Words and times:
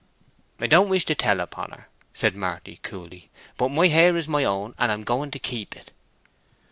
"I 0.59 0.65
don't 0.65 0.89
wish 0.89 1.05
to 1.05 1.13
tell 1.13 1.39
upon 1.39 1.69
her," 1.69 1.87
said 2.11 2.35
Marty, 2.35 2.79
coolly. 2.81 3.29
"But 3.55 3.69
my 3.69 3.87
hair 3.87 4.17
is 4.17 4.27
my 4.27 4.43
own, 4.43 4.73
and 4.79 4.91
I'm 4.91 5.03
going 5.03 5.29
to 5.29 5.37
keep 5.37 5.75
it." 5.75 5.91